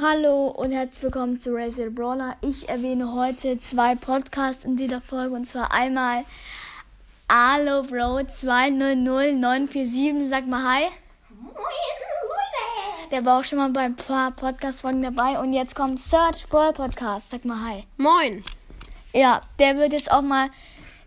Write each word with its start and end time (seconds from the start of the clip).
Hallo 0.00 0.46
und 0.46 0.72
herzlich 0.72 1.02
willkommen 1.02 1.38
zu 1.38 1.54
Razer 1.54 1.90
Brawler. 1.90 2.36
Ich 2.40 2.70
erwähne 2.70 3.12
heute 3.12 3.58
zwei 3.58 3.94
Podcasts 3.94 4.64
in 4.64 4.74
dieser 4.74 5.02
Folge 5.02 5.34
und 5.34 5.44
zwar 5.44 5.70
einmal 5.70 6.24
Alo 7.28 7.82
Bro 7.82 8.24
200947. 8.24 10.30
Sag 10.30 10.46
mal 10.46 10.64
Hi. 10.64 10.84
Moin, 11.28 11.52
Leute! 11.52 13.10
Der 13.10 13.22
war 13.26 13.40
auch 13.40 13.44
schon 13.44 13.58
mal 13.58 13.68
bei 13.68 13.82
ein 13.82 13.94
paar 13.94 14.30
Podcast-Folgen 14.30 15.02
dabei 15.02 15.38
und 15.38 15.52
jetzt 15.52 15.74
kommt 15.74 16.00
Search 16.00 16.48
Brawl 16.48 16.72
Podcast. 16.72 17.30
Sag 17.30 17.44
mal 17.44 17.62
Hi. 17.62 17.84
Moin! 17.98 18.42
Ja, 19.12 19.42
der 19.58 19.76
wird 19.76 19.92
jetzt 19.92 20.10
auch 20.10 20.22
mal 20.22 20.48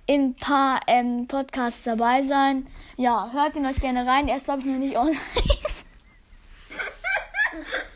in 0.06 0.26
ein 0.26 0.36
paar 0.36 0.82
ähm, 0.86 1.26
Podcasts 1.28 1.86
dabei 1.86 2.22
sein. 2.22 2.68
Ja, 2.98 3.32
hört 3.34 3.58
ihn 3.58 3.66
euch 3.66 3.82
gerne 3.82 4.06
rein. 4.06 4.28
Er 4.28 4.36
ist, 4.36 4.46
glaube 4.46 4.60
ich, 4.60 4.68
noch 4.68 4.78
nicht 4.78 4.96
online. 4.96 5.18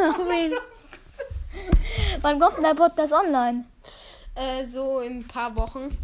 Oh. 1.52 2.20
Wann 2.22 2.38
kommt 2.38 2.56
denn 2.56 2.62
der 2.62 2.74
Podcast 2.74 3.12
online? 3.12 3.64
Äh, 4.34 4.64
so 4.64 5.00
in 5.00 5.18
ein 5.18 5.26
paar 5.26 5.54
Wochen. 5.56 5.96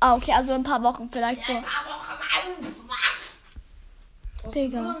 Ah, 0.00 0.14
okay, 0.14 0.32
also 0.32 0.52
in 0.52 0.60
ein 0.60 0.64
paar 0.64 0.82
Wochen 0.82 1.08
vielleicht 1.10 1.44
so. 1.44 1.54
paar 1.54 1.62
Wochen 1.62 2.12
auf, 2.12 2.58
was? 2.88 4.52
Digga. 4.52 4.96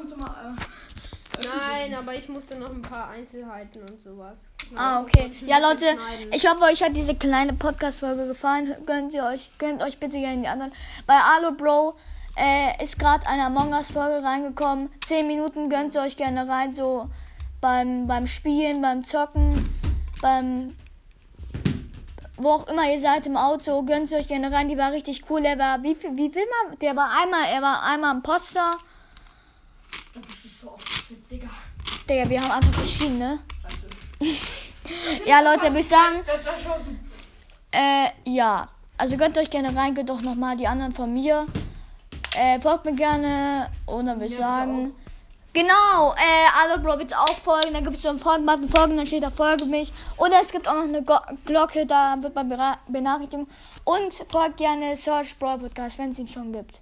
Nein, 1.44 1.94
aber 1.94 2.14
ich 2.14 2.28
musste 2.28 2.56
noch 2.56 2.70
ein 2.70 2.82
paar 2.82 3.10
Einzelheiten 3.10 3.82
und 3.82 4.00
sowas. 4.00 4.52
Ah, 4.76 5.00
okay. 5.00 5.32
Ja, 5.44 5.58
Leute, 5.58 5.86
schneiden. 5.86 6.32
ich 6.32 6.48
hoffe, 6.48 6.62
euch 6.64 6.82
hat 6.82 6.96
diese 6.96 7.14
kleine 7.14 7.52
Podcast-Folge 7.52 8.26
gefallen. 8.28 8.74
Gönnt 8.86 9.12
ihr 9.12 9.24
euch, 9.24 9.50
gönnt 9.58 9.82
euch 9.82 9.98
bitte 9.98 10.18
gerne 10.18 10.42
die 10.42 10.48
anderen. 10.48 10.72
Bei 11.06 11.18
Alo 11.18 11.52
Bro 11.52 11.96
äh, 12.36 12.82
ist 12.82 12.98
gerade 12.98 13.26
eine 13.26 13.46
Among 13.46 13.72
Us-Folge 13.72 14.24
reingekommen. 14.24 14.90
Zehn 15.04 15.26
Minuten 15.26 15.68
gönnt 15.68 15.94
ihr 15.94 16.02
euch 16.02 16.16
gerne 16.16 16.48
rein, 16.48 16.74
so 16.74 17.08
beim, 17.62 18.06
beim 18.06 18.26
Spielen, 18.26 18.82
beim 18.82 19.04
Zocken, 19.04 19.64
beim 20.20 20.76
wo 22.36 22.50
auch 22.50 22.66
immer 22.66 22.90
ihr 22.90 23.00
seid 23.00 23.26
im 23.26 23.36
Auto, 23.36 23.82
gönnt 23.84 24.12
euch 24.12 24.26
gerne 24.26 24.50
rein. 24.50 24.68
Die 24.68 24.76
war 24.76 24.90
richtig 24.90 25.30
cool. 25.30 25.44
Er 25.44 25.58
war, 25.58 25.82
wie 25.84 25.94
viel, 25.94 26.16
wie 26.16 26.28
viel 26.28 26.42
mal? 26.42 26.76
Der 26.76 26.96
war 26.96 27.08
einmal, 27.22 27.44
er 27.44 27.62
war 27.62 27.84
einmal 27.84 28.16
im 28.16 28.22
Poster. 28.22 28.72
Das 30.14 30.44
ist 30.44 30.60
so 30.60 30.72
oft 30.72 30.88
fit, 30.88 31.30
Digga. 31.30 31.48
Digga, 32.08 32.28
wir 32.28 32.40
haben 32.42 32.50
einfach 32.50 32.80
geschieden, 32.80 33.18
ne? 33.18 33.38
ja, 35.26 35.40
Leute, 35.40 35.66
würde 35.66 35.80
ich 35.80 35.88
sagen, 35.88 36.16
äh, 37.70 38.08
ja. 38.24 38.68
Also 38.98 39.16
gönnt 39.16 39.38
euch 39.38 39.50
gerne 39.50 39.74
rein, 39.76 39.94
gönnt 39.94 40.10
auch 40.10 40.20
nochmal 40.20 40.56
die 40.56 40.66
anderen 40.66 40.92
von 40.92 41.12
mir. 41.12 41.46
Äh, 42.36 42.60
folgt 42.60 42.86
mir 42.86 42.94
gerne. 42.94 43.70
Und 43.86 44.06
dann 44.06 44.16
würde 44.16 44.26
ich 44.26 44.36
sagen. 44.36 44.94
Genau, 45.54 46.14
äh, 46.14 46.48
alle 46.58 46.78
Bro 46.78 46.96
bitte 46.96 47.18
auch 47.18 47.36
folgen. 47.36 47.74
Dann 47.74 47.84
gibt 47.84 47.96
es 47.96 48.02
so 48.02 48.08
einen 48.08 48.18
Folgenbutton, 48.18 48.68
folgen, 48.68 48.96
dann 48.96 49.06
steht 49.06 49.22
da 49.22 49.30
Folge 49.30 49.66
mich. 49.66 49.92
Oder 50.16 50.40
es 50.40 50.50
gibt 50.50 50.66
auch 50.66 50.74
noch 50.74 50.84
eine 50.84 51.02
Go 51.02 51.18
Glocke, 51.44 51.84
da 51.84 52.16
wird 52.20 52.34
man 52.34 52.48
benachrichtigen. 52.88 53.46
Und 53.84 54.14
folgt 54.30 54.56
gerne 54.56 54.96
Search 54.96 55.38
Brawl 55.38 55.58
Podcast, 55.58 55.98
wenn 55.98 56.12
es 56.12 56.18
ihn 56.18 56.28
schon 56.28 56.52
gibt. 56.52 56.80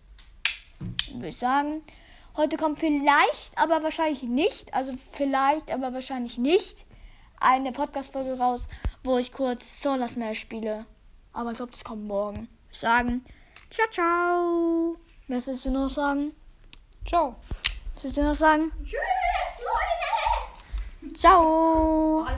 Würde 1.12 1.28
ich 1.28 1.38
sagen. 1.38 1.82
Heute 2.36 2.56
kommt 2.56 2.78
vielleicht, 2.78 3.56
aber 3.56 3.82
wahrscheinlich 3.82 4.22
nicht. 4.22 4.72
Also 4.72 4.92
vielleicht, 5.10 5.72
aber 5.72 5.92
wahrscheinlich 5.92 6.38
nicht. 6.38 6.86
Eine 7.40 7.72
Podcast-Folge 7.72 8.38
raus, 8.38 8.68
wo 9.02 9.18
ich 9.18 9.32
kurz 9.32 9.82
Solar 9.82 10.08
Smash 10.08 10.38
spiele. 10.38 10.86
Aber 11.32 11.50
ich 11.50 11.56
glaube, 11.56 11.72
das 11.72 11.82
kommt 11.82 12.06
morgen. 12.06 12.36
Würde 12.36 12.48
ich 12.70 12.78
sagen. 12.78 13.24
Ciao, 13.68 13.88
ciao. 13.90 14.96
Willst 15.26 15.64
du 15.64 15.70
noch 15.70 15.88
sagen? 15.88 16.32
Ciao. 17.04 17.36
Willst 18.02 18.16
du 18.16 18.22
noch 18.22 18.34
sagen? 18.34 18.72
Tschüss, 18.82 18.98
Leute! 21.02 21.14
Ciao. 21.14 22.24